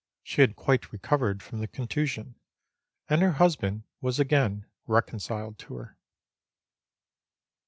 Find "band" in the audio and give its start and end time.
3.55-3.83